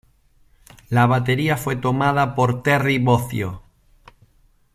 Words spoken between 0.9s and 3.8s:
batería fue tomada por Terry Bozzio.